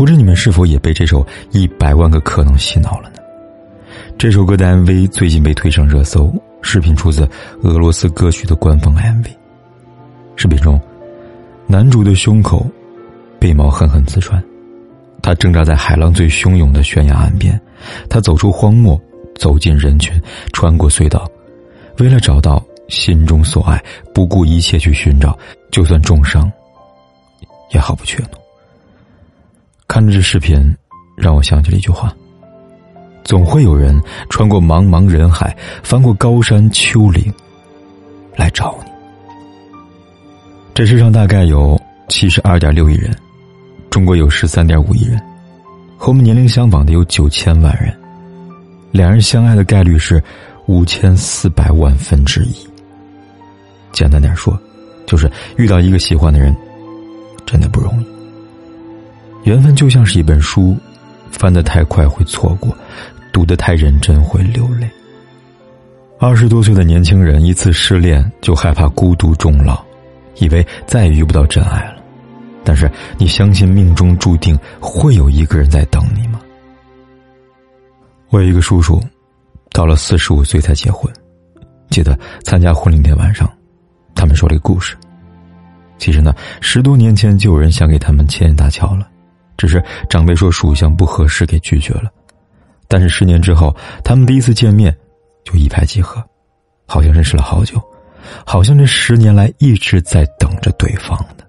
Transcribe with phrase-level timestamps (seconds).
[0.00, 3.16] 不知你们是否也被这首《一百万个可能》洗脑了呢？
[4.16, 6.32] 这首歌的 MV 最近被推上热搜，
[6.62, 7.28] 视频出自
[7.64, 9.26] 俄罗斯歌曲的官方 MV。
[10.36, 10.80] 视频中，
[11.66, 12.66] 男主的胸口
[13.38, 14.42] 被毛狠狠刺穿，
[15.20, 17.60] 他挣扎在海浪最汹涌的悬崖岸边，
[18.08, 18.98] 他走出荒漠，
[19.34, 20.18] 走进人群，
[20.54, 21.28] 穿过隧道，
[21.98, 23.78] 为了找到心中所爱，
[24.14, 25.38] 不顾一切去寻找，
[25.70, 26.50] 就算重伤，
[27.74, 28.39] 也毫不怯懦。
[29.90, 30.56] 看着这视频，
[31.16, 32.14] 让我想起了一句话：
[33.24, 37.34] 总会有人穿过茫茫人海，翻过高山丘陵，
[38.36, 38.90] 来找你。
[40.72, 43.12] 这世上大概有七十二点六亿人，
[43.90, 45.20] 中国有十三点五亿人，
[45.98, 47.92] 和我们年龄相仿的有九千万人，
[48.92, 50.22] 两人相爱的概率是
[50.66, 52.54] 五千四百万分之一。
[53.90, 54.56] 简单点说，
[55.04, 56.54] 就是遇到一个喜欢的人，
[57.44, 58.19] 真的不容易。
[59.44, 60.76] 缘分就像是一本书，
[61.30, 62.76] 翻得太快会错过，
[63.32, 64.88] 读得太认真会流泪。
[66.18, 69.82] 二十多岁的年轻人一次失恋就害怕孤独终老，
[70.36, 71.96] 以为再也遇不到真爱了。
[72.62, 76.38] 但是你相信命中注定会有一个人在等你吗？
[78.28, 79.02] 我有一个叔叔，
[79.72, 81.10] 到了四十五岁才结婚。
[81.88, 83.50] 记得参加婚礼那晚上，
[84.14, 84.94] 他们说了一个故事。
[85.96, 89.08] 其实呢，十多年前就有人想给他们牵线搭桥了。
[89.60, 92.10] 只是长辈说属相不合适，给拒绝了。
[92.88, 94.96] 但是十年之后，他们第一次见面，
[95.44, 96.24] 就一拍即合，
[96.86, 97.78] 好像认识了好久，
[98.46, 101.46] 好像这十年来一直在等着对方的。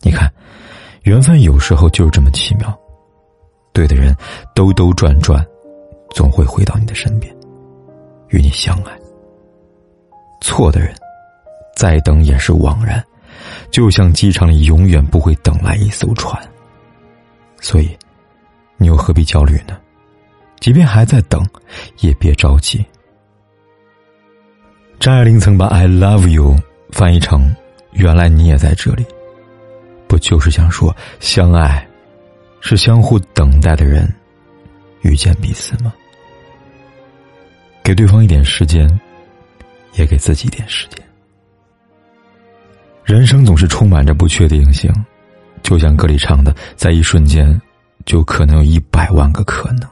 [0.00, 0.32] 你看，
[1.02, 2.74] 缘分有时候就是这么奇妙，
[3.74, 4.16] 对的人
[4.54, 5.46] 兜兜转转，
[6.14, 7.30] 总会回到你的身边，
[8.30, 8.92] 与你相爱。
[10.40, 10.94] 错的人，
[11.76, 13.04] 再等也是枉然，
[13.70, 16.42] 就像机场里永远不会等来一艘船。
[17.62, 17.96] 所以，
[18.76, 19.78] 你又何必焦虑呢？
[20.60, 21.42] 即便还在等，
[22.00, 22.84] 也别着急。
[25.00, 26.56] 张爱玲曾把 “I love you”
[26.90, 27.54] 翻译成
[27.94, 29.06] “原来你也在这里”，
[30.06, 31.88] 不就是想说，相爱
[32.60, 34.12] 是相互等待的人
[35.02, 35.94] 遇见彼此吗？
[37.82, 38.88] 给对方一点时间，
[39.94, 40.98] 也给自己一点时间。
[43.04, 44.92] 人生总是充满着不确定性。
[45.62, 47.60] 就像歌里唱的，在一瞬间，
[48.04, 49.88] 就可能有一百万个可能，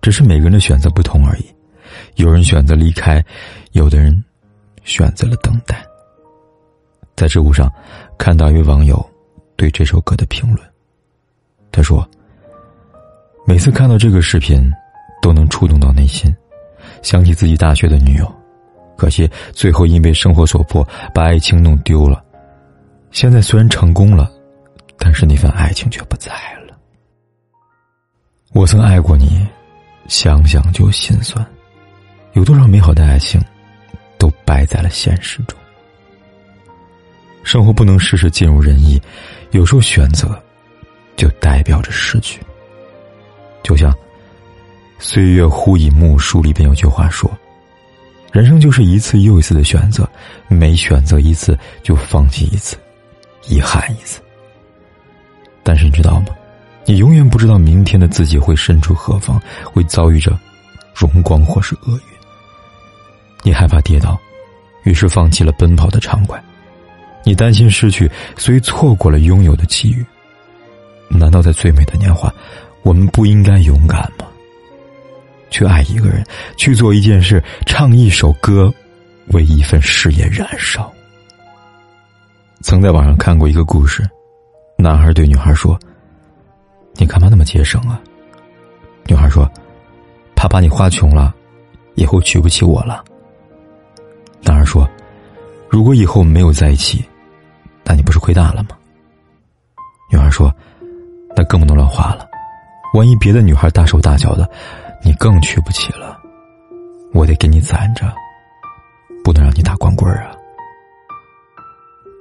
[0.00, 1.44] 只是每个人的选择不同而已。
[2.14, 3.22] 有人选择离开，
[3.72, 4.24] 有的人
[4.84, 5.84] 选择了等待。
[7.16, 7.70] 在知乎上
[8.16, 9.04] 看到一位网友
[9.56, 10.66] 对这首歌的评论，
[11.70, 12.08] 他说
[13.44, 14.72] ：“每次看到这个视频，
[15.20, 16.34] 都能触动到内心，
[17.02, 18.34] 想起自己大学的女友，
[18.96, 22.24] 可惜最后因为生活所迫，把爱情弄丢了。
[23.10, 24.30] 现在虽然成功了。”
[25.02, 26.30] 但是那份爱情却不在
[26.68, 26.78] 了。
[28.52, 29.46] 我曾爱过你，
[30.06, 31.44] 想想就心酸。
[32.34, 33.40] 有多少美好的爱情，
[34.18, 35.58] 都败在了现实中。
[37.42, 39.00] 生活不能事事尽如人意，
[39.52, 40.40] 有时候选择，
[41.16, 42.38] 就代表着失去。
[43.62, 43.90] 就像
[44.98, 47.30] 《岁月忽已暮》书里边有句话说
[48.32, 50.08] ：“人生就是一次又一次的选择，
[50.48, 52.76] 每选择一次就放弃一次，
[53.48, 54.20] 遗憾一次。”
[55.62, 56.26] 但是你知道吗？
[56.86, 60.36] 你永远不知道明天的自己会身处何方，会遭遇着
[60.94, 62.02] 荣光或是厄运。
[63.42, 64.18] 你害怕跌倒，
[64.84, 66.38] 于是放弃了奔跑的畅快；
[67.22, 70.04] 你担心失去，所以错过了拥有的机遇。
[71.08, 72.32] 难道在最美的年华，
[72.82, 74.26] 我们不应该勇敢吗？
[75.50, 76.24] 去爱一个人，
[76.56, 78.72] 去做一件事，唱一首歌，
[79.28, 80.90] 为一份事业燃烧。
[82.62, 84.08] 曾在网上看过一个故事。
[84.80, 85.78] 男孩对女孩说
[86.96, 88.00] ：“你干嘛那么节省啊？”
[89.06, 89.50] 女孩说
[90.34, 91.34] ：“怕把你花穷了，
[91.94, 93.04] 以后娶不起我了。”
[94.42, 94.88] 男孩说
[95.68, 97.04] ：“如果以后没有在一起，
[97.84, 98.70] 那你不是亏大了吗？”
[100.10, 100.52] 女孩说
[101.36, 102.26] ：“那更不能乱花了，
[102.94, 104.48] 万一别的女孩大手大脚的，
[105.04, 106.18] 你更娶不起了。
[107.12, 108.12] 我得给你攒着，
[109.22, 110.32] 不能让你打光棍啊。”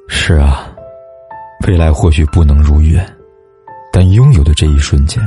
[0.10, 0.70] 是啊。
[1.70, 3.08] 未来或许不能如愿，
[3.94, 5.22] 但拥有的这一瞬间，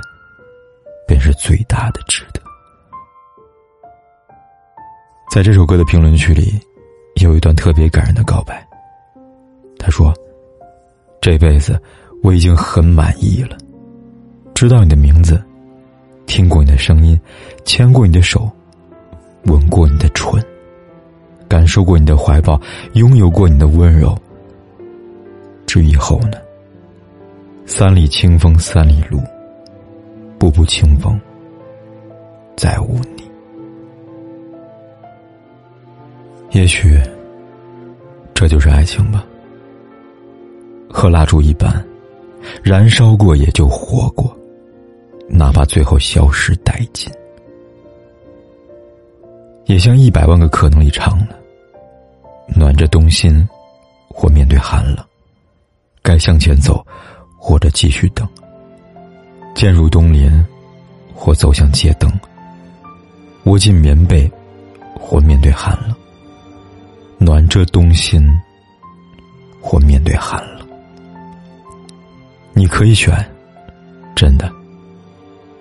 [1.06, 2.42] 便是最大的值得。
[5.30, 6.58] 在这首歌的评论区里，
[7.20, 8.66] 有一段特别感人的告白。
[9.78, 10.12] 他说
[11.22, 11.80] ：“这辈子
[12.24, 13.56] 我已经很满意了，
[14.52, 15.40] 知道你的名字，
[16.26, 17.16] 听过你的声音，
[17.64, 18.50] 牵过你的手，
[19.44, 20.44] 吻过你的唇，
[21.48, 22.60] 感受过你的怀抱，
[22.94, 24.18] 拥有过你的温柔。
[25.72, 26.36] 至以后呢？
[27.64, 29.22] 三里清风三里路，
[30.38, 31.18] 步步清风，
[32.54, 33.22] 再无你。
[36.50, 37.00] 也许，
[38.34, 39.24] 这就是爱情吧。”
[40.92, 41.82] 和蜡烛一般，
[42.62, 44.30] 燃烧过也就活过，
[45.26, 47.10] 哪怕最后消失殆尽，
[49.64, 51.34] 也像一百万个可能里唱的：
[52.54, 53.48] 暖着冬心，
[54.10, 55.02] 或面对寒冷；
[56.02, 56.84] 该向前走，
[57.38, 58.26] 或者继续等；
[59.54, 60.44] 渐入冬林，
[61.14, 62.10] 或走向街灯；
[63.44, 64.30] 窝进棉被，
[64.98, 65.94] 或面对寒冷；
[67.18, 68.28] 暖着冬心，
[69.60, 70.66] 或面对寒冷。
[72.52, 73.14] 你可以选，
[74.14, 74.50] 真的。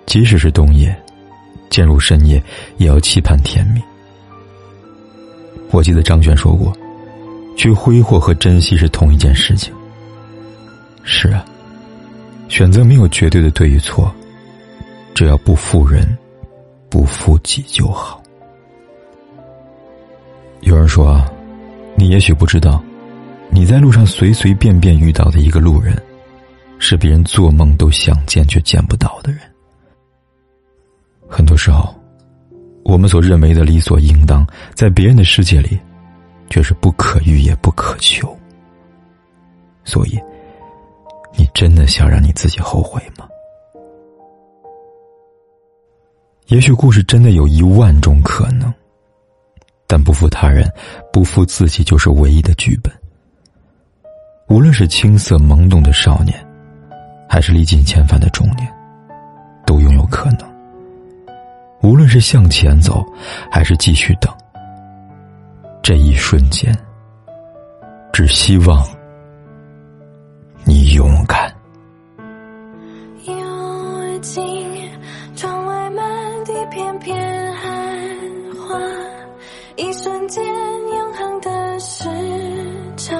[0.06, 0.94] 即使是冬夜，
[1.70, 2.42] 渐入深夜，
[2.78, 3.82] 也要期盼天明。
[5.70, 6.70] 我记得张悬说过
[7.56, 9.72] ：“去挥霍和珍惜是同一件事情。”
[11.04, 11.44] 是啊，
[12.48, 14.12] 选择没有绝对的对与错，
[15.14, 16.06] 只要不负人，
[16.88, 18.22] 不负己就好。
[20.60, 21.24] 有人说，
[21.96, 22.82] 你也许不知道，
[23.50, 26.00] 你在路上随随便便遇到的一个路人。
[26.84, 29.40] 是别人做梦都想见却见不到的人。
[31.28, 31.94] 很多时候，
[32.84, 34.44] 我们所认为的理所应当，
[34.74, 35.78] 在别人的世界里，
[36.50, 38.36] 却是不可遇也不可求。
[39.84, 40.20] 所以，
[41.42, 43.28] 你真的想让你自己后悔吗？
[46.46, 48.72] 也许故事真的有一万种可能，
[49.88, 50.72] 但不负他人，
[51.12, 52.92] 不负自己，就是唯一的剧本。
[54.48, 56.32] 无论是青涩懵懂的少年。
[57.28, 58.72] 还是历尽千帆的中年，
[59.66, 60.40] 都拥有可能。
[61.82, 63.02] 无论是向前走，
[63.50, 64.30] 还是继续等，
[65.82, 66.76] 这一瞬间，
[68.12, 68.86] 只希望
[70.64, 71.52] 你勇敢。
[73.24, 74.90] 又进
[75.34, 77.70] 窗外满地片片寒
[78.56, 78.78] 花，
[79.76, 82.08] 一瞬间永恒的时
[82.96, 83.16] 差，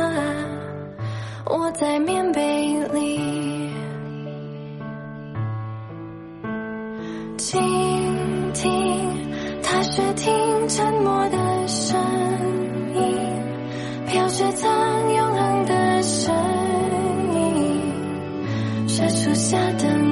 [1.47, 3.71] 我在棉被里。
[7.39, 7.61] 倾
[8.55, 8.73] 听，
[9.62, 12.00] 踏雪听沉默的声
[12.94, 13.19] 音，
[14.06, 14.71] 飘雪藏
[15.15, 15.21] 永
[19.52, 20.12] 下的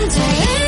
[0.00, 0.67] Monday.